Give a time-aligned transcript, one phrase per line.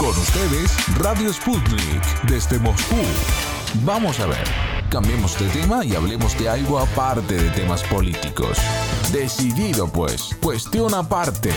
[0.00, 2.96] Con ustedes, Radio Sputnik, desde Moscú.
[3.84, 4.44] Vamos a ver,
[4.90, 8.56] cambiemos de tema y hablemos de algo aparte de temas políticos.
[9.12, 11.50] Decidido pues, cuestión aparte.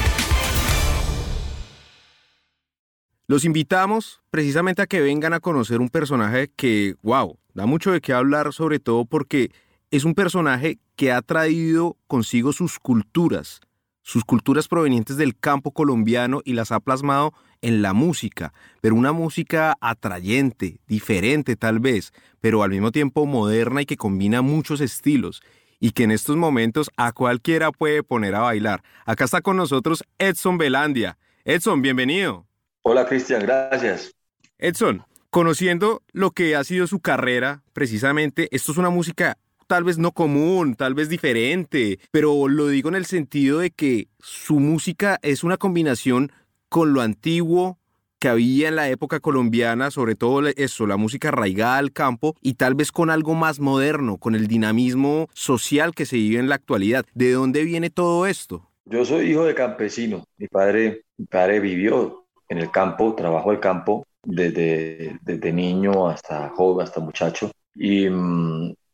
[3.28, 8.02] Los invitamos precisamente a que vengan a conocer un personaje que, wow, da mucho de
[8.02, 9.54] qué hablar, sobre todo porque
[9.90, 13.62] es un personaje que ha traído consigo sus culturas,
[14.02, 17.32] sus culturas provenientes del campo colombiano y las ha plasmado
[17.64, 23.82] en la música, pero una música atrayente, diferente tal vez, pero al mismo tiempo moderna
[23.82, 25.42] y que combina muchos estilos
[25.80, 28.84] y que en estos momentos a cualquiera puede poner a bailar.
[29.06, 31.18] Acá está con nosotros Edson Belandia.
[31.46, 32.46] Edson, bienvenido.
[32.84, 34.14] Hola Cristian, gracias.
[34.58, 39.38] Edson, conociendo lo que ha sido su carrera, precisamente, esto es una música
[39.68, 44.08] tal vez no común, tal vez diferente, pero lo digo en el sentido de que
[44.20, 46.32] su música es una combinación
[46.74, 47.78] con lo antiguo
[48.18, 52.56] que había en la época colombiana, sobre todo eso, la música arraigada al campo y
[52.56, 56.56] tal vez con algo más moderno, con el dinamismo social que se vive en la
[56.56, 57.06] actualidad.
[57.14, 58.72] ¿De dónde viene todo esto?
[58.86, 60.26] Yo soy hijo de campesino.
[60.38, 66.50] Mi padre, mi padre vivió en el campo, trabajó el campo desde, desde niño hasta
[66.50, 67.52] joven, hasta muchacho.
[67.76, 68.08] Y,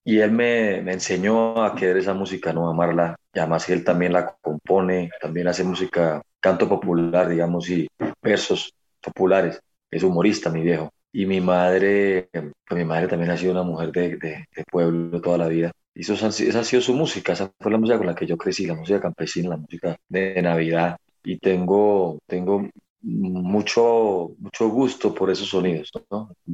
[0.03, 3.15] y él me, me, enseñó a querer esa música, no amarla.
[3.33, 7.87] Y además él también la compone, también hace música, canto popular, digamos, y
[8.21, 9.59] versos populares.
[9.91, 10.91] Es humorista, mi viejo.
[11.11, 15.39] Y mi madre, pues mi madre también ha sido una mujer de, de, pueblo toda
[15.39, 15.71] la vida.
[15.95, 18.37] Y eso, esa ha sido su música, esa fue la música con la que yo
[18.37, 20.97] crecí, la música campesina, la música de Navidad.
[21.23, 22.69] Y tengo, tengo
[23.01, 25.91] mucho, mucho gusto por esos sonidos,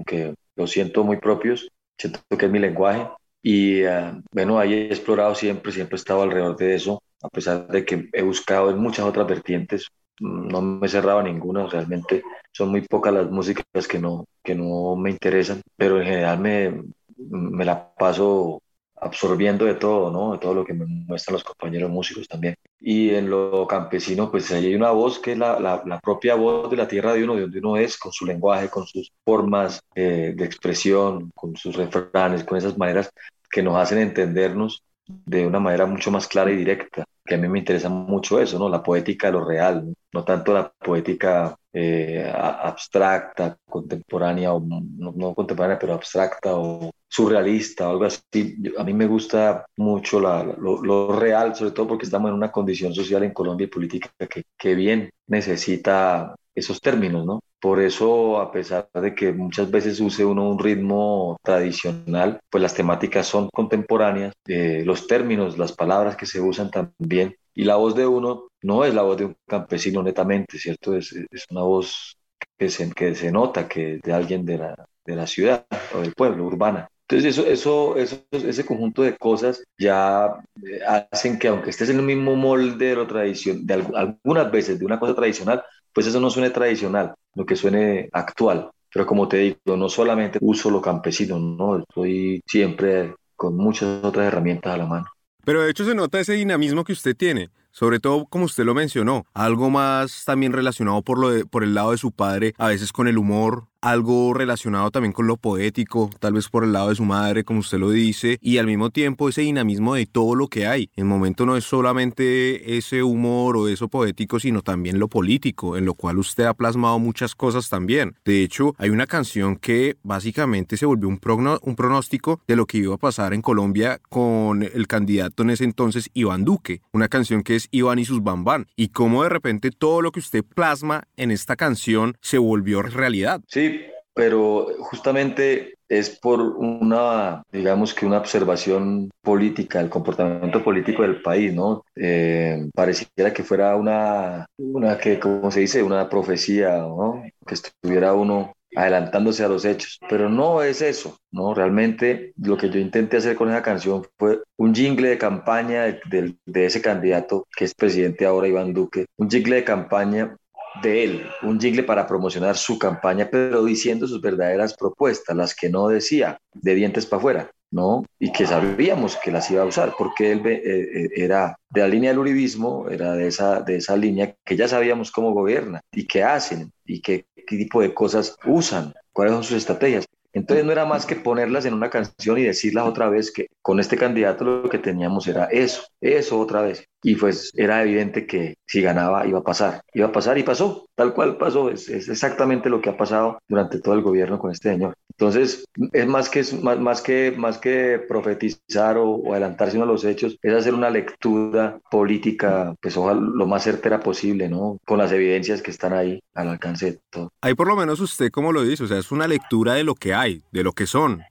[0.06, 3.08] que los siento muy propios, siento que es mi lenguaje
[3.48, 7.68] y uh, bueno, ahí he explorado siempre, siempre he estado alrededor de eso, a pesar
[7.68, 9.88] de que he buscado en muchas otras vertientes,
[10.20, 14.56] no me he cerrado a ninguna, realmente son muy pocas las músicas que no, que
[14.56, 16.82] no me interesan, pero en general me,
[17.18, 18.64] me la paso
[18.96, 20.32] absorbiendo de todo, ¿no?
[20.32, 22.56] De todo lo que me muestran los compañeros músicos también.
[22.80, 26.72] Y en lo campesino, pues hay una voz que es la, la, la propia voz
[26.72, 29.82] de la tierra de uno, de donde uno es, con su lenguaje, con sus formas
[29.94, 33.12] eh, de expresión, con sus refranes, con esas maneras
[33.50, 37.48] que nos hacen entendernos de una manera mucho más clara y directa, que a mí
[37.48, 38.70] me interesa mucho eso, ¿no?
[38.70, 45.80] La poética de lo real, no tanto la poética eh, abstracta, contemporánea, o no, contemporánea,
[45.80, 48.56] pero abstracta o surrealista o algo así.
[48.78, 52.52] A mí me gusta mucho la, lo, lo, real, sobre todo porque estamos en una
[52.52, 57.42] condición social en Colombia y política que, que bien necesita esos términos, ¿no?
[57.60, 62.76] Por eso, a pesar de que muchas veces use uno un ritmo tradicional, pues las
[62.76, 67.96] temáticas son contemporáneas, eh, los términos, las palabras que se usan también, y la voz
[67.96, 70.96] de uno no es la voz de un campesino netamente, ¿cierto?
[70.96, 72.18] Es, es una voz
[72.58, 76.02] que se, que se nota que es de alguien de la, de la ciudad o
[76.02, 76.88] del pueblo, urbana.
[77.08, 80.28] Entonces eso, eso, eso, ese conjunto de cosas ya
[80.64, 80.80] eh,
[81.12, 84.86] hacen que aunque estés en el mismo molde de lo tradicional, de algunas veces de
[84.86, 85.64] una cosa tradicional,
[85.96, 88.70] pues eso no suene tradicional, lo que suene actual.
[88.94, 94.28] Pero como te digo, no solamente uso lo campesino, no, estoy siempre con muchas otras
[94.28, 95.06] herramientas a la mano.
[95.46, 98.74] Pero de hecho se nota ese dinamismo que usted tiene, sobre todo como usted lo
[98.74, 102.68] mencionó, algo más también relacionado por, lo de, por el lado de su padre, a
[102.68, 106.90] veces con el humor, algo relacionado también con lo poético, tal vez por el lado
[106.90, 110.34] de su madre, como usted lo dice, y al mismo tiempo ese dinamismo de todo
[110.34, 110.90] lo que hay.
[110.96, 115.86] En momento no es solamente ese humor o eso poético, sino también lo político, en
[115.86, 118.16] lo cual usted ha plasmado muchas cosas también.
[118.26, 121.20] De hecho, hay una canción que básicamente se volvió un,
[121.62, 125.64] un pronóstico de lo que iba a pasar en Colombia con el candidato en ese
[125.64, 129.70] entonces, Iván Duque, una canción que es Iván y sus bambán, y cómo de repente
[129.70, 133.42] todo lo que usted plasma en esta canción se volvió realidad.
[133.48, 133.75] Sí,
[134.14, 141.54] pero justamente es por una, digamos que una observación política, el comportamiento político del país,
[141.54, 141.84] ¿no?
[141.96, 147.24] Eh, pareciera que fuera una, una que, como se dice, una profecía, ¿no?
[147.46, 151.54] Que estuviera uno adelantándose a los hechos, pero no es eso, ¿no?
[151.54, 156.00] Realmente lo que yo intenté hacer con esa canción fue un jingle de campaña de,
[156.10, 160.36] de, de ese candidato que es presidente ahora, Iván Duque, un jingle de campaña
[160.82, 165.70] de él, un jingle para promocionar su campaña, pero diciendo sus verdaderas propuestas, las que
[165.70, 168.06] no decía de dientes para afuera, ¿no?
[168.20, 171.88] Y que sabíamos que las iba a usar, porque él eh, eh, era de la
[171.88, 176.06] línea del uribismo, era de esa, de esa línea que ya sabíamos cómo gobierna y
[176.08, 180.06] qué hacen y qué, qué tipo de cosas usan, cuáles son sus estrategias.
[180.34, 183.80] Entonces no era más que ponerlas en una canción y decirlas otra vez que con
[183.80, 186.88] este candidato lo que teníamos era eso, eso otra vez.
[187.02, 190.88] Y pues era evidente que si ganaba iba a pasar, iba a pasar y pasó,
[190.94, 194.70] tal cual pasó, es, exactamente lo que ha pasado durante todo el gobierno con este
[194.70, 194.94] señor.
[195.18, 200.38] Entonces es más que, más, más que, más que profetizar o, adelantarse a los hechos,
[200.44, 204.78] es hacer una lectura política, pues ojalá lo más certera posible, ¿no?
[204.86, 207.32] Con las evidencias que están ahí al alcance de todo.
[207.42, 209.96] Ahí por lo menos usted, como lo dice, o sea, es una lectura de lo
[209.96, 211.24] que hay, de lo que son,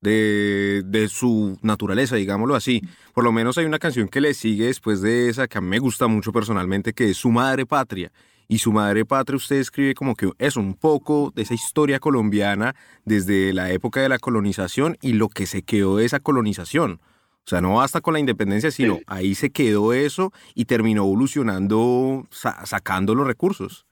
[0.00, 2.82] de, de, su naturaleza, digámoslo así.
[3.14, 5.68] Por lo menos hay una canción que le sigue después de esa que a mí
[5.68, 8.12] me gusta mucho personalmente, que es Su Madre Patria.
[8.50, 12.74] Y Su Madre Patria usted escribe como que es un poco de esa historia colombiana
[13.04, 17.00] desde la época de la colonización y lo que se quedó de esa colonización.
[17.48, 22.26] O sea, no basta con la independencia, sino ahí se quedó eso y terminó evolucionando,
[22.30, 23.86] sacando los recursos.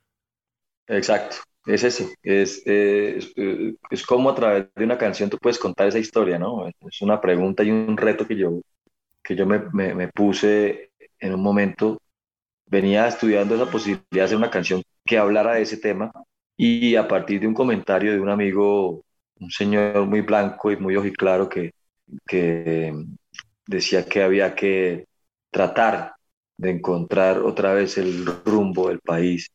[0.86, 1.36] Exacto,
[1.66, 3.32] es eso, es, es,
[3.90, 6.68] es, como a través de una canción tú puedes contar esa historia, ¿no?
[6.68, 8.60] Es una pregunta y un reto que yo,
[9.22, 12.00] que yo me, me, puse en un momento.
[12.66, 16.12] Venía estudiando esa posibilidad de hacer una canción que hablara de ese tema
[16.56, 19.04] y a partir de un comentario de un amigo,
[19.40, 21.72] un señor muy blanco y muy ojiclaro que,
[22.26, 22.92] que
[23.66, 25.06] decía que había que
[25.50, 26.14] tratar
[26.56, 29.50] de encontrar otra vez el rumbo del país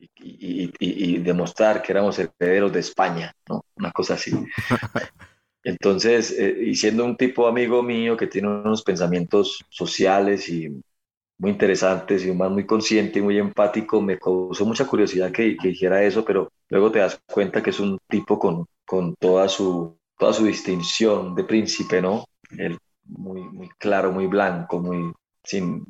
[0.00, 3.64] y, demostrar que éramos herederos de España, ¿no?
[3.76, 4.32] Una cosa así.
[5.62, 10.68] Entonces, eh, y siendo un tipo amigo mío que tiene unos pensamientos sociales y
[11.38, 15.56] muy interesantes y un man muy consciente y muy empático, me causó mucha curiosidad que,
[15.56, 19.48] que, dijera eso, pero luego te das cuenta que es un tipo con, con toda,
[19.48, 22.24] su, toda su distinción de príncipe, ¿no?
[22.56, 25.12] Él muy, muy claro, muy blanco, muy,
[25.42, 25.84] sin,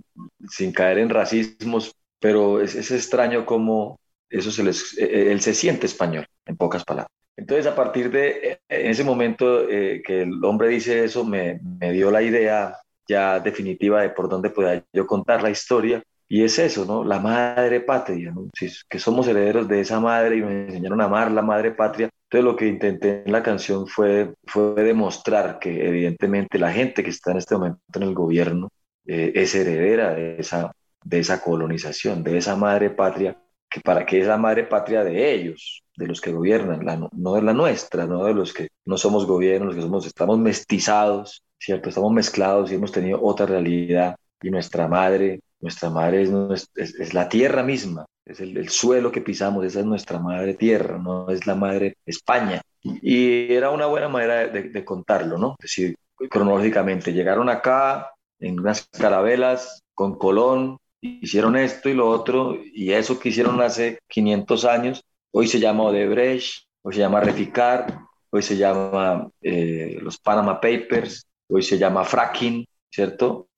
[0.48, 3.98] sin caer en racismos, pero es, es extraño cómo
[4.30, 7.10] eso se les, eh, eh, él se siente español, en pocas palabras.
[7.36, 12.10] Entonces, a partir de eh, ese momento que el hombre dice eso, me, me, dio
[12.10, 12.76] la idea
[13.08, 16.02] ya definitiva de por dónde podía yo contar la historia.
[16.28, 17.02] Y es eso, ¿no?
[17.02, 18.48] La madre patria, ¿no?
[18.88, 22.08] que somos herederos de esa madre y me enseñaron a amar la madre patria.
[22.28, 27.10] Entonces, lo que intenté en la canción fue, fue demostrar que, evidentemente, la gente que
[27.10, 28.68] está en este momento en el gobierno
[29.04, 30.70] es heredera de esa,
[31.04, 33.36] de esa colonización, de esa madre patria
[33.70, 37.34] que para que es la madre patria de ellos, de los que gobiernan, la, no
[37.34, 41.44] de la nuestra, no de los que no somos gobiernos, los que somos, estamos mestizados,
[41.58, 41.88] ¿cierto?
[41.88, 47.62] Estamos mezclados y hemos tenido otra realidad y nuestra madre, nuestra madre es, la tierra
[47.62, 51.96] misma, es el, suelo que pisamos, esa es nuestra madre tierra, no es la madre
[52.04, 52.60] España.
[52.82, 55.54] Y era una buena manera de, de contarlo, ¿no?
[55.60, 55.94] Es decir,
[56.28, 58.10] cronológicamente, llegaron acá
[58.40, 63.98] en unas carabelas con Colón, hicieron esto y lo otro, y eso que hicieron hace
[64.08, 68.00] 500 años, hoy se llama Odebrecht, hoy se llama Reficar,
[68.30, 73.48] hoy se llama eh, los Panama Papers, hoy se llama fracking, ¿cierto?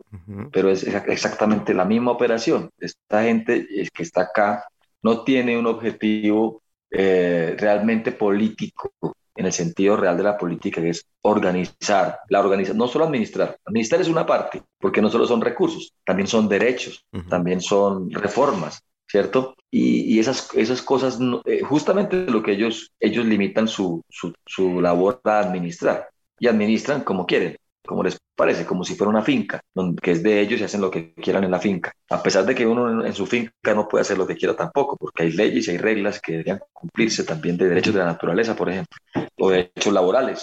[0.52, 2.70] Pero es exactamente la misma operación.
[2.78, 4.66] Esta gente que está acá
[5.02, 8.92] no tiene un objetivo eh, realmente político
[9.34, 13.56] en el sentido real de la política, que es organizar, la organiza, no solo administrar,
[13.64, 18.82] administrar es una parte, porque no solo son recursos, también son derechos, también son reformas,
[19.06, 19.54] ¿cierto?
[19.70, 25.20] Y, esas, esas cosas, eh, justamente lo que ellos, ellos limitan su, su, su labor
[25.24, 27.56] a administrar, y administran como quieren,
[27.86, 29.60] como les parece, como si fuera una finca,
[30.00, 31.92] que es de ellos y hacen lo que quieran en la finca.
[32.10, 34.96] A pesar de que uno en, su finca no puede hacer lo que quiera tampoco,
[34.96, 38.54] porque hay leyes y hay reglas que deberían cumplirse también de derechos de la naturaleza,
[38.54, 38.96] por ejemplo,
[39.38, 40.42] o derechos laborales.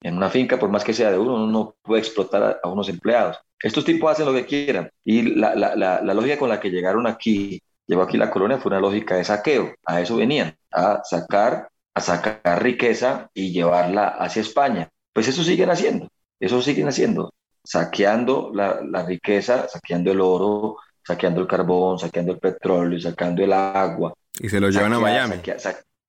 [0.00, 2.88] En una finca, por más que sea de uno, uno no puede explotar a, unos
[2.88, 3.38] empleados.
[3.60, 4.88] Estos tipos hacen lo que quieran.
[5.04, 8.80] Y la, la lógica con la que llegaron aquí, llegó aquí la colonia, fue una
[8.80, 9.74] lógica de saqueo.
[9.84, 14.88] A eso venían, a sacar, a sacar riqueza y llevarla hacia España.
[15.12, 16.08] Pues eso siguen haciendo
[16.40, 17.32] eso siguen haciendo,
[17.64, 20.76] saqueando la, la riqueza, saqueando el oro,
[21.08, 24.12] saqueando el carbón, saqueando el petróleo, sacando el agua.
[24.38, 25.36] Y se lo llevan a Miami.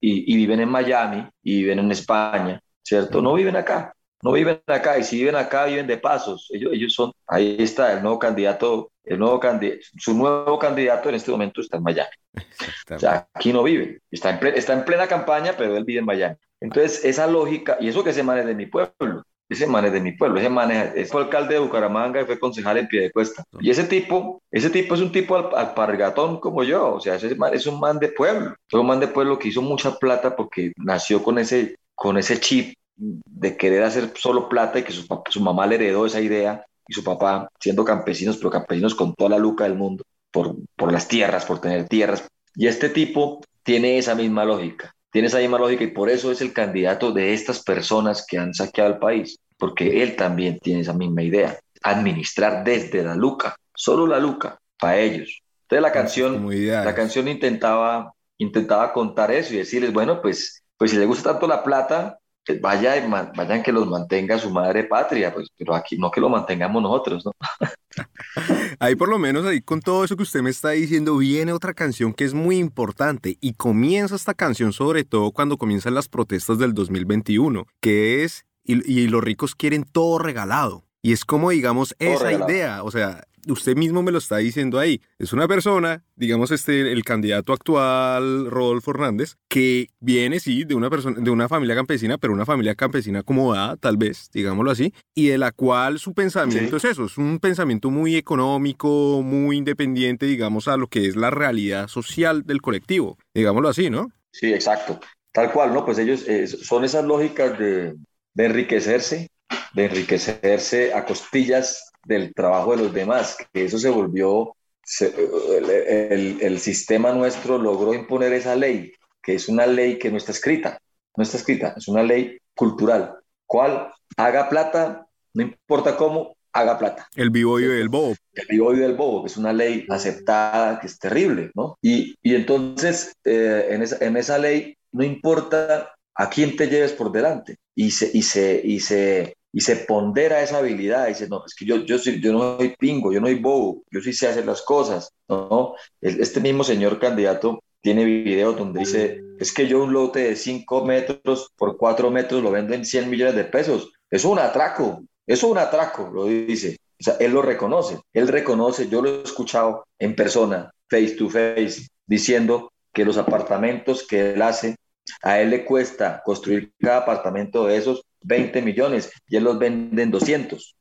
[0.02, 3.22] y, y, viven en Miami y viven en España, ¿cierto?
[3.22, 4.98] No viven acá, no viven acá.
[5.00, 6.50] Y si viven acá, viven de pasos.
[6.54, 11.16] Ellos, ellos son, ahí está el nuevo candidato, el nuevo candidato, su nuevo candidato en
[11.16, 12.10] este momento está en Miami.
[12.92, 14.02] O sea, aquí no vive.
[14.10, 16.36] Está en, está en plena campaña, pero él vive en Miami.
[16.60, 20.00] Entonces, esa lógica, y eso que se maneja de mi pueblo, ese man es de
[20.00, 23.44] mi pueblo, ese man es, fue alcalde de Bucaramanga y fue concejal en Piedecuesta.
[23.60, 27.54] Y ese tipo, ese tipo es un tipo alpargatón como yo, o sea, ese man
[27.54, 30.72] es un man de pueblo, es un man de pueblo que hizo mucha plata porque
[30.78, 35.42] nació con ese, con ese chip de querer hacer solo plata y que su, su
[35.42, 39.38] mamá le heredó esa idea y su papá siendo campesinos, pero campesinos con toda la
[39.40, 42.28] luca del mundo, por, por las tierras, por tener tierras.
[42.56, 44.96] Y este tipo tiene esa misma lógica.
[45.12, 48.54] Tiene esa misma lógica y por eso es el candidato de estas personas que han
[48.54, 54.06] saqueado el país, porque él también tiene esa misma idea, administrar desde la Luca, solo
[54.08, 55.42] la Luca, para ellos.
[55.64, 60.98] Entonces la canción, la canción intentaba, intentaba contar eso y decirles, bueno, pues, pues si
[60.98, 65.50] le gusta tanto la plata, pues vaya vayan que los mantenga su madre patria, pues,
[65.58, 67.32] pero aquí no que lo mantengamos nosotros, ¿no?
[68.80, 71.74] ahí por lo menos, ahí con todo eso que usted me está diciendo, viene otra
[71.74, 76.58] canción que es muy importante y comienza esta canción sobre todo cuando comienzan las protestas
[76.58, 80.84] del 2021, que es, y, los ricos quieren todo regalado.
[81.02, 85.02] Y es como, digamos, esa idea, o sea, usted mismo me lo está diciendo ahí.
[85.18, 90.90] Es una persona, digamos este, el candidato actual, Rodolfo Hernández, que viene, sí, de una
[90.90, 95.28] persona, de una familia campesina, pero una familia campesina acomodada, tal vez, digámoslo así, y
[95.28, 100.68] de la cual su pensamiento es eso, es un pensamiento muy económico, muy independiente, digamos,
[100.68, 104.12] a lo que es la realidad social del colectivo, digámoslo así, ¿no?
[104.32, 105.00] Sí, exacto.
[105.32, 105.86] Tal cual, ¿no?
[105.86, 107.96] Pues ellos eh, son esas lógicas de,
[108.34, 109.30] de enriquecerse,
[109.74, 114.56] de enriquecerse a costillas del trabajo de los demás, que eso se volvió,
[115.00, 118.92] el, el, sistema nuestro logró imponer esa ley,
[119.22, 120.80] que es una ley que no está escrita,
[121.16, 123.16] no está escrita, es una ley cultural,
[123.46, 127.08] cual haga plata, no importa cómo, haga plata.
[127.16, 128.16] El vivo y del bobo.
[128.34, 131.78] El vivo y del bobo, que es una ley aceptada, que es terrible, ¿no?
[131.82, 136.94] Y, y entonces, eh, en, esa, en esa ley, no importa a quién te lleves
[136.94, 141.44] por delante, y se, y se, y se y se pondera esa habilidad, dice, no,
[141.46, 141.98] es que yo, yo
[142.32, 145.74] no soy pingo, yo no soy bobo, yo sí sé hacer las cosas, ¿no?
[146.02, 150.86] Este mismo señor candidato tiene videos donde dice, es que yo un lote de 5
[150.86, 155.44] metros por 4 metros lo vendo en 100 millones de pesos, es un atraco, es
[155.44, 156.78] un atraco, lo dice.
[157.00, 161.30] O sea, él lo reconoce, él reconoce, yo lo he escuchado en persona, face to
[161.30, 164.76] face, diciendo que los apartamentos que él hace,
[165.22, 170.04] a él le cuesta construir cada apartamento de esos 20 millones y él los vende
[170.04, 170.76] en 200.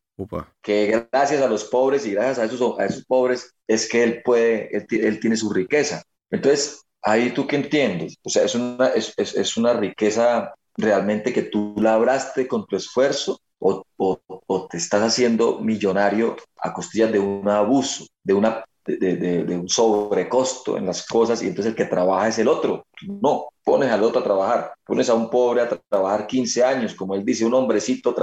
[0.63, 4.23] Que gracias a los pobres y gracias a esos, a esos pobres es que él
[4.25, 6.03] puede, él, tiene su riqueza.
[6.31, 8.17] Entonces, ahí tú qué entiendes?
[8.23, 12.77] O sea, es una, es, es, es una riqueza realmente que tú labraste con tu
[12.77, 18.65] esfuerzo o, o, o, te estás haciendo millonario a costillas de un abuso, de una
[18.97, 22.87] de, un sobrecosto en las cosas y entonces el que trabaja es el otro.
[23.03, 27.15] No, pones al otro a trabajar, pones a un pobre a trabajar 15 años, como
[27.15, 28.15] él dice, un hombrecito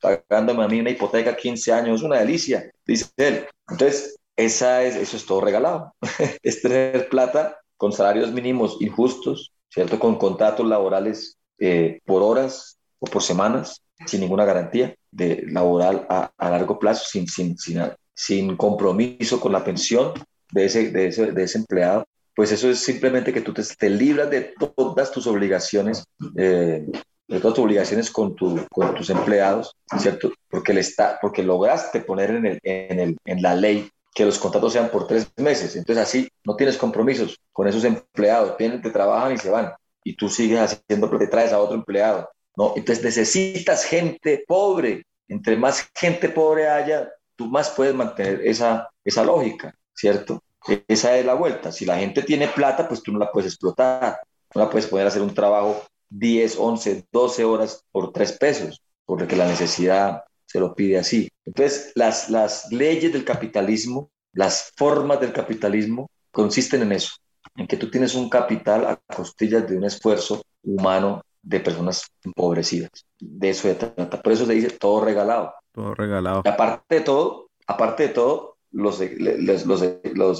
[0.00, 3.46] pagándome a mí una hipoteca 15 años, es una delicia, dice él.
[3.68, 5.92] Entonces, esa es, eso es todo regalado.
[6.42, 9.98] es tener plata con salarios mínimos injustos, ¿cierto?
[9.98, 16.30] Con contratos laborales eh, por horas o por semanas, sin ninguna garantía de laboral a,
[16.38, 17.80] largo plazo, sin, sin, sin,
[18.14, 20.12] sin compromiso con la pensión
[20.52, 22.04] de ese, de ese, de ese empleado,
[22.34, 26.04] pues eso es simplemente que tú te, libras de todas tus obligaciones,
[26.36, 26.84] eh,
[27.28, 30.32] de todas tus obligaciones con, tu, con tus empleados, ¿cierto?
[30.48, 34.38] Porque, le está, porque lograste poner en, el, en, el, en la ley que los
[34.38, 35.76] contratos sean por tres meses.
[35.76, 39.72] Entonces así no tienes compromisos con esos empleados, vienen, te trabajan y se van.
[40.04, 42.28] Y tú sigues haciendo, te traes a otro empleado.
[42.56, 42.74] ¿no?
[42.76, 45.04] Entonces necesitas gente pobre.
[45.26, 50.42] Entre más gente pobre haya, tú más puedes mantener esa, esa lógica, ¿cierto?
[50.88, 51.72] Esa es la vuelta.
[51.72, 54.20] Si la gente tiene plata, pues tú no la puedes explotar.
[54.54, 58.82] No la puedes poner a hacer un trabajo 10, 11, 12 horas por 3 pesos,
[59.04, 61.28] porque la necesidad se lo pide así.
[61.44, 67.16] Entonces, las, las leyes del capitalismo, las formas del capitalismo, consisten en eso,
[67.56, 72.90] en que tú tienes un capital a costillas de un esfuerzo humano de personas empobrecidas.
[73.20, 74.22] De eso se trata.
[74.22, 75.52] Por eso se dice todo regalado.
[75.74, 76.42] Todo regalado.
[76.46, 79.00] aparte de todo, aparte de todo, los,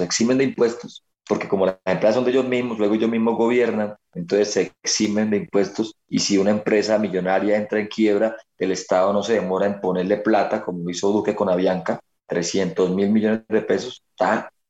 [0.01, 3.97] eximen de impuestos, porque como las empresas son de ellos mismos, luego ellos mismos gobiernan,
[4.15, 9.13] entonces se eximen de impuestos y si una empresa millonaria entra en quiebra, el Estado
[9.13, 13.63] no se demora en ponerle plata, como hizo Duque con Avianca, 300 mil millones de
[13.63, 14.05] pesos,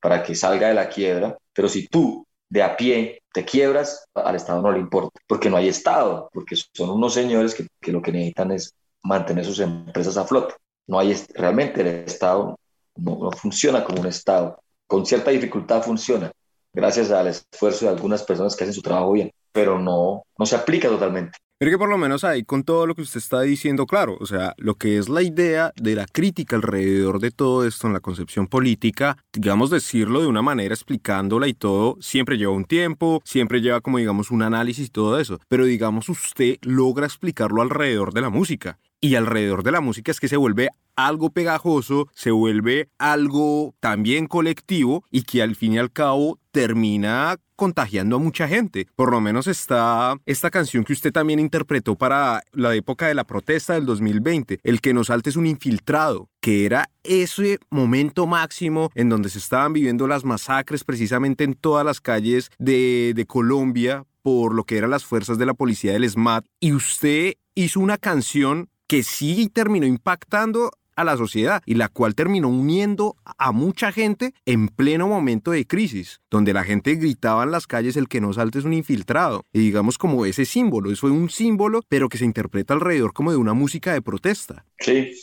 [0.00, 4.36] para que salga de la quiebra, pero si tú de a pie te quiebras, al
[4.36, 8.00] Estado no le importa, porque no hay Estado, porque son unos señores que, que lo
[8.00, 10.54] que necesitan es mantener sus empresas a flote.
[10.86, 12.58] No hay, realmente el Estado
[12.96, 14.58] no, funciona como un Estado.
[14.86, 16.32] Con cierta dificultad funciona,
[16.72, 20.56] gracias al esfuerzo de algunas personas que hacen su trabajo bien, pero no, no se
[20.56, 21.38] aplica totalmente.
[21.56, 24.26] Pero que por lo menos ahí con todo lo que usted está diciendo, claro, o
[24.26, 28.00] sea, lo que es la idea de la crítica alrededor de todo esto en la
[28.00, 33.60] concepción política, digamos decirlo de una manera explicándola y todo, siempre lleva un tiempo, siempre
[33.60, 38.20] lleva como digamos un análisis y todo eso, pero digamos usted logra explicarlo alrededor de
[38.20, 42.88] la música y alrededor de la música es que se vuelve algo pegajoso, se vuelve
[42.96, 48.86] algo también colectivo y que al fin y al cabo termina contagiando a mucha gente.
[48.96, 53.24] Por lo menos está esta canción que usted también interpretó para la época de la
[53.24, 58.90] protesta del 2020, El que nos salte es un infiltrado, que era ese momento máximo
[58.94, 64.06] en donde se estaban viviendo las masacres precisamente en todas las calles de, de Colombia
[64.22, 67.98] por lo que eran las fuerzas de la policía del SMAT y usted hizo una
[67.98, 73.92] canción que sí terminó impactando a la sociedad y la cual terminó uniendo a mucha
[73.92, 78.20] gente en pleno momento de crisis, donde la gente gritaba en las calles el que
[78.20, 79.44] no salte es un infiltrado.
[79.52, 83.30] Y digamos como ese símbolo, eso fue un símbolo, pero que se interpreta alrededor como
[83.30, 84.64] de una música de protesta.
[84.78, 85.14] Sí,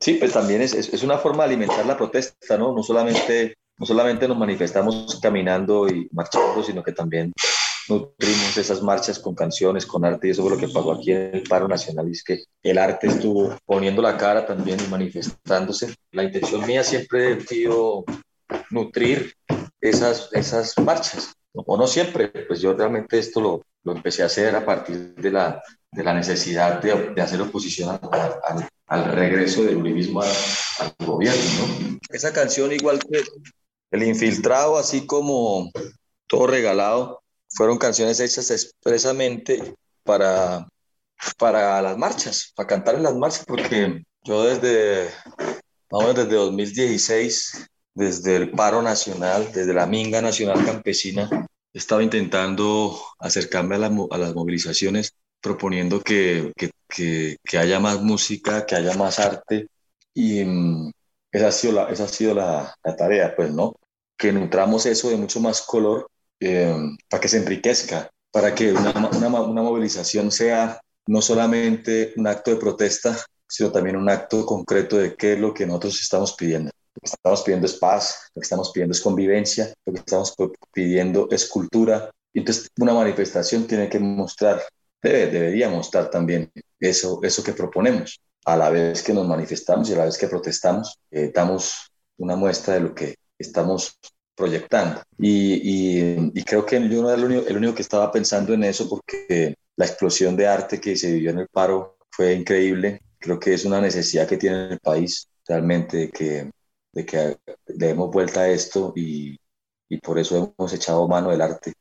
[0.00, 2.74] sí, pues también es, es, una forma de alimentar la protesta, ¿no?
[2.74, 7.32] No solamente, no solamente nos manifestamos caminando y marchando, sino que también
[7.88, 11.34] nutrimos esas marchas con canciones, con arte, y eso fue lo que pasó aquí en
[11.34, 15.94] el paro nacional, es que el arte estuvo poniendo la cara también y manifestándose.
[16.12, 18.04] La intención mía siempre ha sido
[18.70, 19.34] nutrir
[19.80, 24.54] esas, esas marchas, o no siempre, pues yo realmente esto lo, lo empecé a hacer
[24.54, 25.62] a partir de la,
[25.92, 31.42] de la necesidad de, de hacer oposición al, al, regreso del uribismo al, gobierno.
[31.60, 31.98] ¿no?
[32.10, 33.22] Esa canción, igual que
[33.90, 35.70] El Infiltrado, así como
[36.26, 37.22] Todo Regalado,
[37.56, 40.68] fueron canciones hechas expresamente para,
[41.38, 45.10] para las marchas, para cantar en las marchas, porque yo desde,
[45.90, 51.30] vamos, desde 2016, desde el paro nacional, desde la Minga Nacional Campesina,
[51.72, 58.66] he estado intentando acercarme a, a las movilizaciones, proponiendo que, que, que, haya más música,
[58.66, 59.68] que haya más arte,
[60.12, 60.90] y mm,
[61.32, 63.74] esa ha sido, la, esa ha sido la, la tarea, pues, ¿no?
[64.18, 66.08] Que nutramos eso de mucho más color
[66.40, 66.74] eh,
[67.08, 72.50] para que se enriquezca, para que una, una, una, movilización sea no solamente un acto
[72.50, 73.16] de protesta,
[73.48, 76.70] sino también un acto concreto de qué es lo que nosotros estamos pidiendo.
[76.94, 80.34] Lo que estamos pidiendo es paz, lo que estamos pidiendo es convivencia, lo que estamos
[80.72, 82.10] pidiendo es cultura.
[82.34, 84.62] Entonces una manifestación tiene que mostrar,
[85.02, 86.50] debe, debería mostrar también
[86.80, 88.20] eso, eso que proponemos.
[88.44, 92.36] A la vez que nos manifestamos y a la vez que protestamos, eh, damos una
[92.36, 93.98] muestra de lo que estamos
[94.36, 95.02] proyectando.
[95.18, 98.64] Y, y, creo que yo no era el único, el único que estaba pensando en
[98.64, 103.00] eso porque la explosión de arte que se vivió en el paro fue increíble.
[103.18, 106.50] Creo que es una necesidad que tiene el país realmente de que,
[106.92, 109.38] de que le demos vuelta a esto y,
[109.88, 111.72] y por eso hemos echado mano del arte.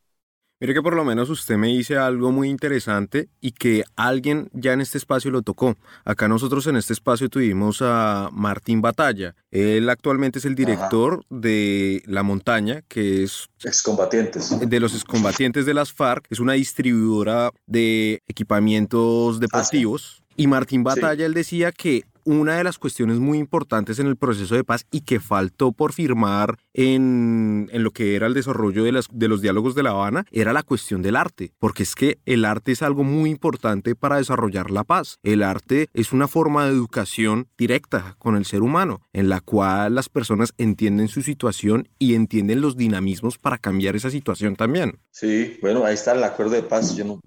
[0.61, 4.71] Mire que por lo menos usted me dice algo muy interesante y que alguien ya
[4.71, 5.75] en este espacio lo tocó.
[6.05, 9.35] Acá nosotros en este espacio tuvimos a Martín Batalla.
[9.51, 13.49] Él actualmente es el director de La Montaña, que es...
[13.65, 14.57] Excombatientes.
[14.57, 16.25] De los excombatientes de las FARC.
[16.29, 20.23] Es una distribuidora de equipamientos deportivos.
[20.37, 24.55] Y Martín Batalla, él decía que una de las cuestiones muy importantes en el proceso
[24.55, 28.91] de paz y que faltó por firmar en, en lo que era el desarrollo de,
[28.91, 32.19] las, de los diálogos de La Habana era la cuestión del arte, porque es que
[32.25, 35.19] el arte es algo muy importante para desarrollar la paz.
[35.23, 39.95] El arte es una forma de educación directa con el ser humano, en la cual
[39.95, 44.99] las personas entienden su situación y entienden los dinamismos para cambiar esa situación también.
[45.11, 47.21] Sí, bueno, ahí está el acuerdo de paz, yo no,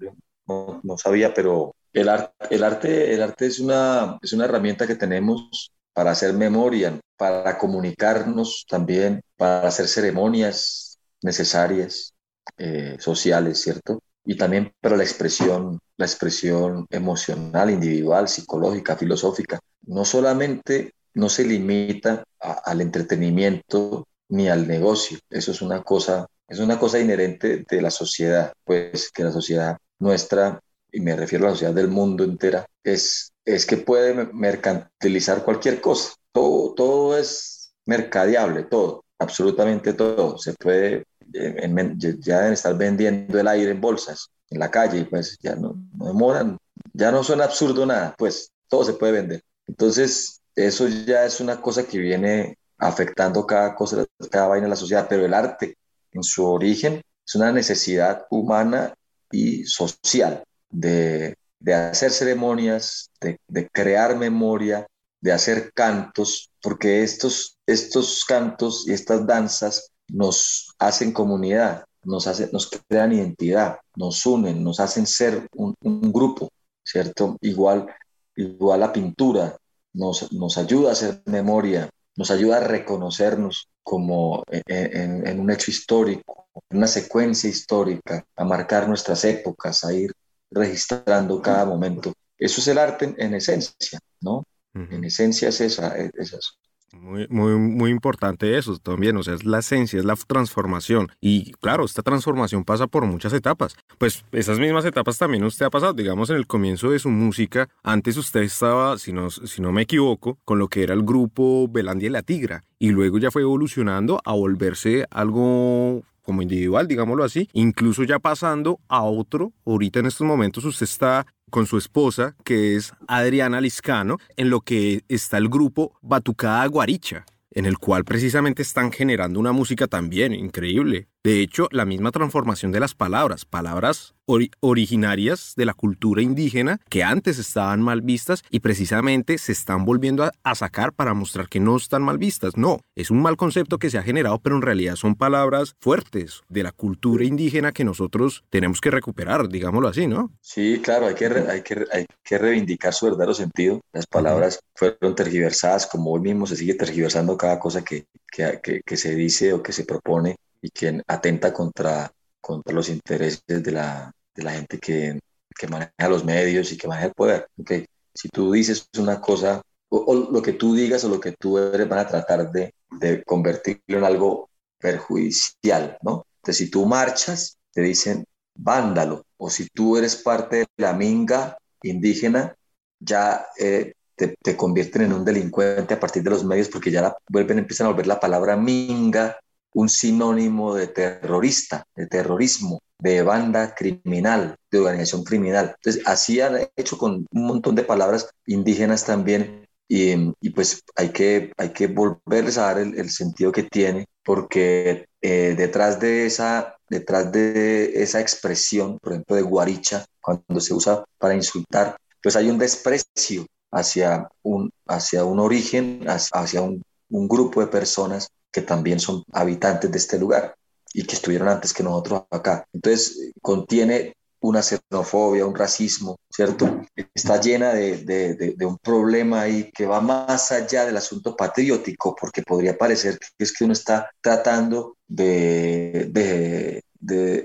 [0.47, 2.09] no, no sabía, pero el,
[2.49, 7.57] el, arte, el arte es, una, es una herramienta que tenemos para hacer memoria, para
[7.57, 12.13] comunicarnos también, para hacer ceremonias necesarias,
[12.57, 14.01] eh, sociales, ¿cierto?
[14.25, 19.59] Y también para la expresión, la expresión emocional, individual, psicológica, filosófica.
[19.81, 25.19] No solamente no se limita al entretenimiento ni al negocio.
[25.29, 29.77] Eso es una cosa, es una cosa inherente de la sociedad, pues que la sociedad
[29.99, 30.59] nuestra
[30.91, 35.81] y me refiero a la sociedad del mundo entera, es, es que puede mercantilizar cualquier
[35.81, 36.13] cosa.
[36.31, 40.37] Todo, todo es mercadeable, todo, absolutamente todo.
[40.37, 45.37] Se puede, eh, ya deben estar vendiendo el aire en bolsas, en la calle, pues
[45.41, 46.57] ya no, no demoran,
[46.93, 49.43] ya no suena absurdo nada, pues todo se puede vender.
[49.67, 54.75] Entonces, eso ya es una cosa que viene afectando cada cosa, cada vaina en la
[54.75, 55.77] sociedad, pero el arte
[56.11, 58.93] en su origen es una necesidad humana
[59.31, 61.35] y social de,
[61.73, 64.87] hacer ceremonias, de, crear memoria,
[65.21, 72.49] de hacer cantos, porque estos, estos cantos y estas danzas nos hacen comunidad, nos, hacen,
[72.51, 75.75] nos crean identidad, nos unen, nos hacen ser un,
[76.11, 76.49] grupo,
[76.83, 77.37] ¿cierto?
[77.41, 77.87] Igual,
[78.35, 79.57] igual la pintura
[79.93, 86.47] nos, nos ayuda a hacer memoria, nos ayuda a reconocernos como en, un hecho histórico,
[86.69, 90.11] una secuencia histórica, a marcar nuestras épocas, a ir
[90.51, 92.13] registrando cada momento.
[92.37, 94.43] eso es el arte en, esencia, ¿no?
[94.73, 96.51] En esencia es, esa, es eso.
[96.91, 101.09] Muy, muy, muy importante eso también, o sea, es la esencia, es la transformación.
[101.21, 103.75] Y claro, esta transformación pasa por muchas etapas.
[103.97, 107.69] Pues esas mismas etapas también usted ha pasado, digamos, en el comienzo de su música.
[107.83, 111.67] Antes usted estaba, si no, si no me equivoco, con lo que era el grupo
[111.69, 112.63] Belandia y la Tigra.
[112.79, 118.79] Y luego ya fue evolucionando a volverse algo como individual, digámoslo así, incluso ya pasando
[118.87, 124.19] a otro, ahorita en estos momentos usted está con su esposa, que es Adriana Liscano,
[124.37, 129.53] en lo que está el grupo Batucada Guaricha, en el cual precisamente están generando una
[129.53, 131.07] música también increíble.
[131.29, 134.15] De hecho, la misma transformación de las palabras, palabras
[134.61, 140.23] originarias de la cultura indígena que antes estaban mal vistas y precisamente se están volviendo
[140.23, 142.57] a, sacar para mostrar que no están mal vistas.
[142.57, 146.41] No, es un mal concepto que se ha generado, pero en realidad son palabras fuertes
[146.49, 150.31] de la cultura indígena que nosotros tenemos que recuperar, digámoslo así, ¿no?
[150.41, 153.81] Sí, claro, hay que, hay que, hay que reivindicar su verdadero sentido.
[153.93, 158.97] Las palabras fueron tergiversadas, como hoy mismo se sigue tergiversando cada cosa que, que, que
[158.97, 164.11] se dice o que se propone y que atenta contra, contra los intereses de la,
[164.35, 165.19] de la gente que,
[165.57, 167.47] que, maneja los medios y que maneja el poder.
[167.57, 167.85] Okay.
[168.13, 171.87] Si tú dices una cosa, o, lo que tú digas o lo que tú eres,
[171.87, 176.25] van a tratar de, de convertirlo en algo perjudicial, ¿no?
[176.37, 181.57] Entonces, si tú marchas, te dicen vándalo, o si tú eres parte de la minga
[181.81, 182.55] indígena,
[182.99, 187.01] ya eh, te, te, convierten en un delincuente a partir de los medios porque ya
[187.01, 189.37] la, vuelven, empiezan a volver la palabra minga
[189.73, 195.75] un sinónimo de terrorista, de terrorismo, de banda criminal, de organización criminal.
[195.77, 201.51] Entonces, así han hecho con un montón de palabras indígenas también y, pues hay que,
[201.57, 207.31] hay que volverles a dar el, sentido que tiene porque eh, detrás, de esa, detrás
[207.31, 212.59] de esa expresión, por ejemplo, de guaricha, cuando se usa para insultar, pues hay un
[212.59, 219.23] desprecio hacia un, hacia un origen, hacia un, un grupo de personas que también son
[219.31, 220.55] habitantes de este lugar
[220.93, 222.65] y que estuvieron antes que nosotros acá.
[222.73, 226.81] Entonces, contiene una xenofobia, un racismo, ¿cierto?
[227.13, 232.15] Está llena de, de, de, un problema ahí que va más allá del asunto patriótico,
[232.19, 236.81] porque podría parecer que es que uno está tratando de,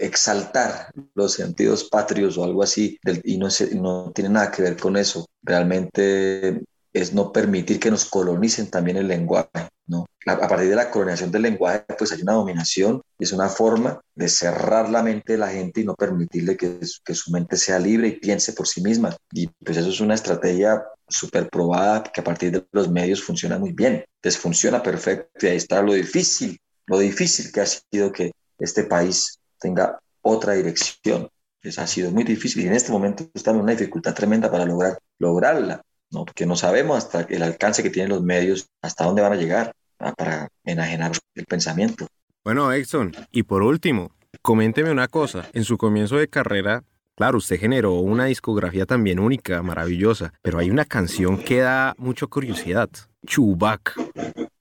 [0.01, 4.97] exaltar los sentidos patrios o algo así, y no, no tiene nada que ver con
[4.97, 5.27] eso.
[5.43, 6.62] Realmente
[6.95, 10.07] es no permitir que nos colonicen también el lenguaje, ¿no?
[10.27, 14.29] A partir de la colonización del lenguaje, pues hay una dominación, es una forma de
[14.29, 18.09] cerrar la mente de la gente y no permitirle que, que su mente sea libre
[18.09, 19.15] y piense por sí misma.
[19.33, 23.59] Y pues eso es una estrategia súper probada que a partir de los medios funciona
[23.59, 28.13] muy bien, les funciona perfecto y ahí está lo difícil, lo difícil que ha sido
[28.13, 31.29] que este país tenga otra dirección.
[31.61, 34.65] Pues ha sido muy difícil y en este momento estamos en una dificultad tremenda para
[34.65, 35.83] lograr, lograrla.
[36.14, 36.24] ¿No?
[36.24, 39.72] porque no sabemos hasta el alcance que tienen los medios, hasta dónde van a llegar
[39.98, 42.07] para enajenar el pensamiento.
[42.44, 45.48] Bueno, Exxon, y por último, coménteme una cosa.
[45.53, 46.85] En su comienzo de carrera,
[47.16, 52.27] claro, usted generó una discografía también única, maravillosa, pero hay una canción que da mucha
[52.27, 52.90] curiosidad.
[53.27, 53.98] Chubak.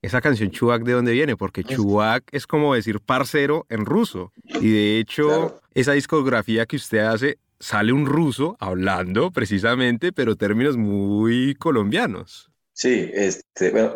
[0.01, 1.37] Esa canción Chubak, ¿de dónde viene?
[1.37, 4.31] Porque Chubak es como decir parcero en ruso.
[4.43, 10.75] Y de hecho, esa discografía que usted hace sale un ruso hablando precisamente, pero términos
[10.77, 12.51] muy colombianos.
[12.73, 13.93] Sí, este, bueno,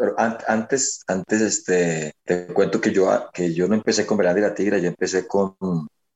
[0.47, 4.77] antes, antes este, te cuento que yo, que yo no empecé con Verandi la Tigra,
[4.77, 5.56] yo empecé con,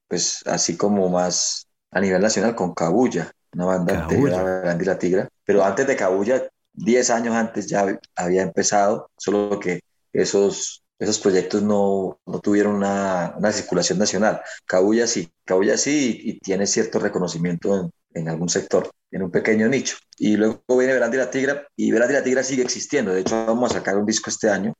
[0.07, 5.27] pues, así como más a nivel nacional, con Cabulla, una banda de Verandi la Tigra.
[5.43, 9.81] Pero antes de Cabulla, 10 años antes ya había empezado, solo que
[10.13, 14.39] esos, esos proyectos no, no tuvieron una, una, circulación nacional.
[14.65, 19.67] Cabulla sí, Cabulla sí y, tiene cierto reconocimiento en, en, algún sector, en un pequeño
[19.67, 19.97] nicho.
[20.19, 23.13] Y luego viene Verandi la Tigra y Verandi la Tigra sigue existiendo.
[23.13, 24.75] De hecho, vamos a sacar un disco este año.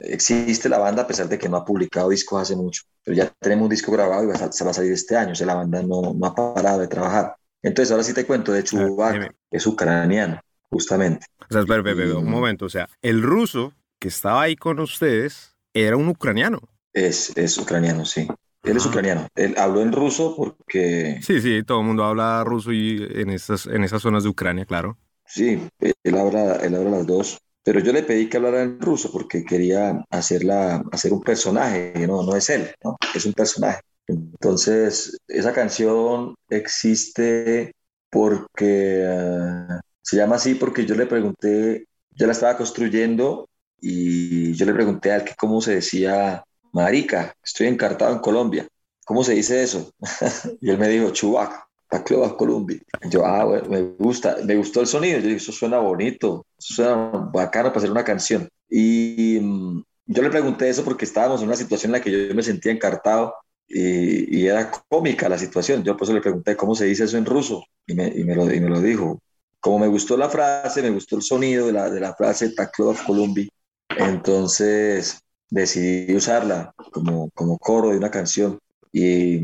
[0.00, 3.32] existe la banda a pesar de que no ha publicado discos hace mucho, pero ya
[3.38, 5.30] tenemos un disco grabado y se va a salir este año.
[5.30, 7.36] O sea, la banda no, no ha parado de trabajar.
[7.62, 11.26] Entonces, ahora sí te cuento de Chubak, es ucraniano, justamente.
[11.48, 11.82] O sea, espera,
[12.18, 12.64] un momento.
[12.64, 16.60] O sea, el ruso que estaba ahí con ustedes era un ucraniano.
[16.92, 18.26] Es, es ucraniano, sí.
[18.64, 18.88] Él es ah.
[18.88, 19.28] ucraniano.
[19.36, 21.20] Él habló en ruso porque...
[21.22, 24.64] Sí, sí, todo el mundo habla ruso y en esas, en esas zonas de Ucrania,
[24.64, 24.98] claro.
[25.26, 27.38] Sí, él habla, él habla las dos.
[27.62, 32.22] Pero yo le pedí que hablara en ruso porque quería hacerla, hacer un personaje, no,
[32.22, 32.96] no es él, ¿no?
[33.14, 33.80] es un personaje.
[34.06, 37.72] Entonces, esa canción existe
[38.08, 43.49] porque ah, se llama así porque yo le pregunté, yo la estaba construyendo
[43.80, 48.66] y yo le pregunté a él que cómo se decía, marica, estoy encartado en Colombia,
[49.04, 49.92] ¿cómo se dice eso?
[50.60, 51.70] y él me dijo, chubac.
[51.90, 52.78] Tacloba Columbia.
[53.10, 55.18] Yo, ah, bueno, me gusta, me gustó el sonido.
[55.18, 56.94] Yo dije, eso suena bonito, eso suena
[57.32, 58.48] bacano para hacer una canción.
[58.68, 62.34] Y mm, yo le pregunté eso porque estábamos en una situación en la que yo
[62.34, 63.34] me sentía encartado
[63.66, 65.82] y, y era cómica la situación.
[65.82, 68.36] Yo por eso le pregunté cómo se dice eso en ruso y me, y me,
[68.36, 69.20] lo, y me lo dijo.
[69.58, 72.94] Como me gustó la frase, me gustó el sonido de la, de la frase Tacloba
[73.04, 73.48] Columbia,
[73.96, 78.58] entonces decidí usarla como, como coro de una canción.
[78.92, 79.40] Y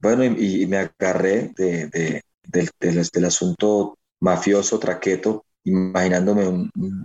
[0.00, 2.22] bueno, y, me agarré de, de,
[2.80, 7.04] del, asunto mafioso, traqueto, imaginándome un, un,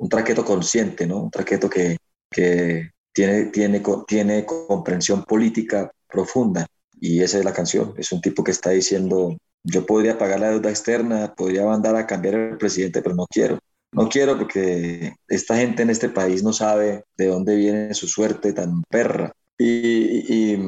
[0.00, 1.24] un traqueto consciente, ¿no?
[1.24, 1.96] Un traqueto que,
[2.30, 6.66] que tiene, tiene, tiene comprensión política profunda.
[7.00, 7.94] Y esa es la canción.
[7.96, 12.06] Es un tipo que está diciendo, yo podría pagar la deuda externa, podría mandar a
[12.06, 13.58] cambiar al presidente, pero no quiero.
[13.92, 18.52] No quiero porque esta gente en este país no sabe de dónde viene su suerte
[18.52, 19.32] tan perra.
[19.58, 20.58] Y, y,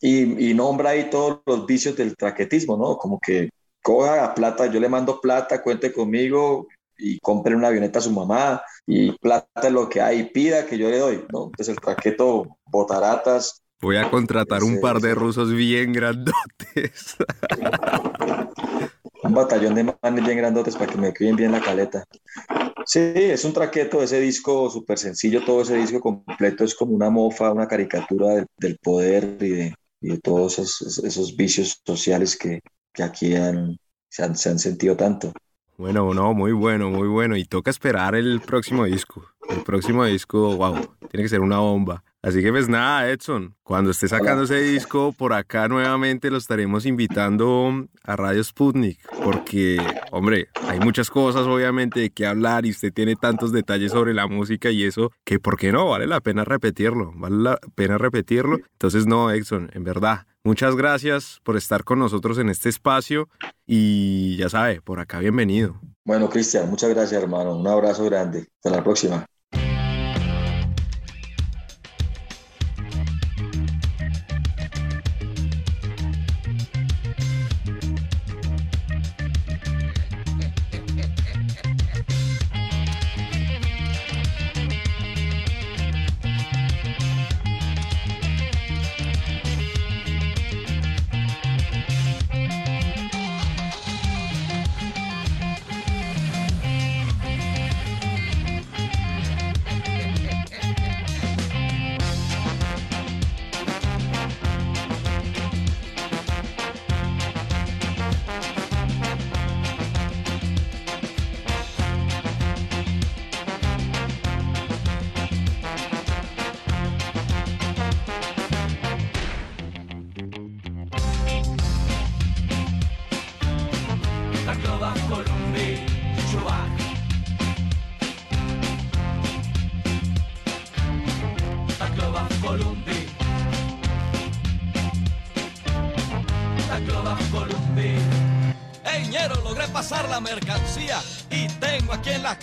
[0.00, 2.96] y, nombra ahí todos los vicios del traquetismo, ¿no?
[2.96, 3.50] Como que
[3.82, 6.66] coja plata, yo le mando plata, cuente conmigo
[6.98, 10.88] y compre una avioneta a su mamá y plata lo que hay, pida que yo
[10.88, 11.46] le doy, ¿no?
[11.46, 13.62] Entonces el traqueto, botaratas.
[13.80, 17.16] Voy a contratar un par de rusos bien grandotes.
[19.22, 22.04] un batallón de manes bien grandotes para que me cuiden bien la caleta.
[22.84, 27.10] Sí, es un traqueto, ese disco súper sencillo, todo ese disco completo es como una
[27.10, 32.60] mofa, una caricatura del, poder y de, todos esos, esos, vicios sociales que,
[33.00, 33.34] aquí
[34.08, 35.32] se han sentido tanto.
[35.78, 37.36] Bueno, no, muy bueno, muy bueno.
[37.36, 39.24] Y toca esperar el próximo disco.
[39.48, 40.74] El próximo disco, wow,
[41.10, 42.04] tiene que ser una bomba.
[42.22, 46.86] Así que pues nada, Edson, cuando esté sacando ese disco por acá nuevamente lo estaremos
[46.86, 52.92] invitando a Radio Sputnik, porque, hombre, hay muchas cosas obviamente de qué hablar y usted
[52.92, 56.44] tiene tantos detalles sobre la música y eso, que por qué no, vale la pena
[56.44, 58.58] repetirlo, vale la pena repetirlo.
[58.70, 63.28] Entonces no, Edson, en verdad, muchas gracias por estar con nosotros en este espacio
[63.66, 65.80] y ya sabe, por acá bienvenido.
[66.04, 69.26] Bueno, Cristian, muchas gracias hermano, un abrazo grande, hasta la próxima.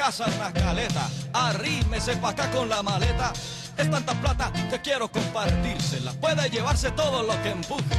[0.10, 1.10] Casa en la.
[1.34, 3.32] Arrímese pa' acá con la maleta.
[3.78, 6.14] Es tanta plata que quiero compartírsela.
[6.14, 7.96] Puede llevarse todo lo que empuje.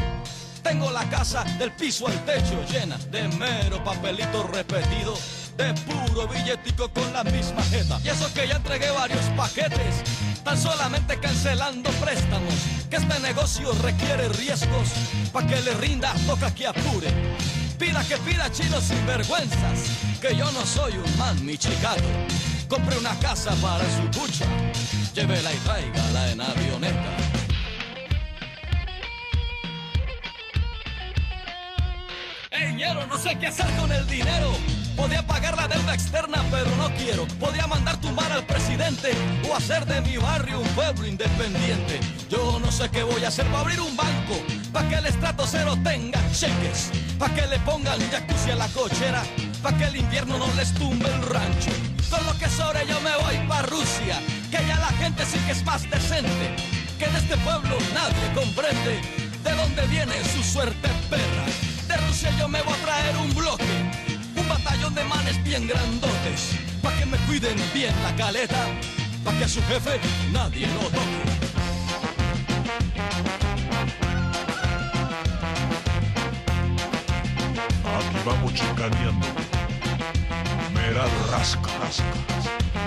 [0.61, 5.15] Tengo la casa del piso al techo llena de mero papelito repetido.
[5.57, 8.01] De puro billetico con la misma jeta.
[8.03, 10.03] Y eso que ya entregué varios paquetes.
[10.43, 12.55] Tan solamente cancelando préstamos.
[12.91, 14.89] Que este negocio requiere riesgos.
[15.33, 17.09] Pa' que le rinda, toca que apure.
[17.81, 19.79] Pida que pida chinos sin vergüenzas,
[20.21, 22.05] que yo no soy un man michigato.
[22.69, 24.45] Compre una casa para su bucha,
[25.15, 27.17] llévela y tráigala en avioneta.
[32.51, 32.77] Ey,
[33.09, 34.53] no sé qué hacer con el dinero.
[34.95, 37.27] Podía pagar la deuda externa, pero no quiero.
[37.39, 39.13] Podía mandar tumbar al presidente
[39.49, 41.99] o hacer de mi barrio un pueblo independiente.
[42.29, 44.37] Yo no sé qué voy a hacer para abrir un banco,
[44.71, 46.91] para que el estrato cero tenga cheques,
[47.21, 49.23] para que le pongan jacuzzi a la cochera,
[49.63, 51.71] para que el invierno no les tumbe el rancho.
[52.11, 54.19] Con lo que sobre yo me voy para Rusia,
[54.51, 56.57] que ya la gente sí que es más decente,
[56.99, 59.03] que en este pueblo nadie comprende
[59.45, 61.45] de dónde viene su suerte perra.
[61.87, 64.11] De Rusia yo me voy a traer un bloque
[64.51, 68.67] batallón de manes bien grandotes, pa' que me cuiden bien la caleta,
[69.25, 70.01] pa' que a su jefe
[70.33, 71.50] nadie lo toque.
[78.25, 79.27] Vamos chicaneando.
[80.75, 82.05] Mera rasca, rasca.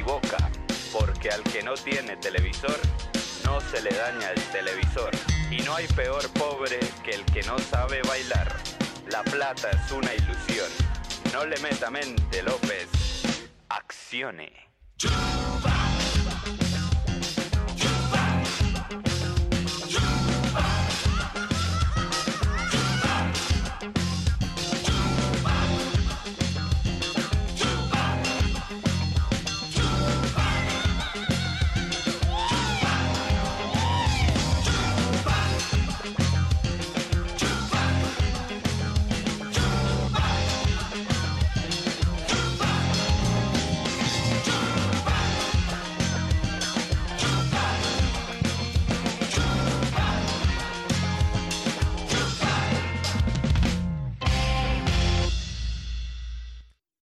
[0.05, 0.51] equivoca,
[0.93, 2.79] porque al que no tiene televisor,
[3.45, 5.11] no se le daña el televisor.
[5.51, 8.55] Y no hay peor pobre que el que no sabe bailar.
[9.11, 10.71] La plata es una ilusión,
[11.33, 12.89] no le meta mente López,
[13.69, 14.53] accione.